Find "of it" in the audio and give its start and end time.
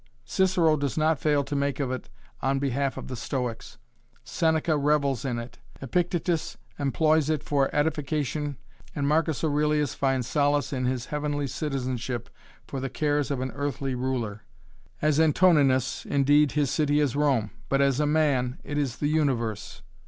1.79-2.09